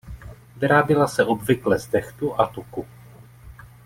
[0.57, 2.85] Vyráběla se obvykle z dehtu a tuku.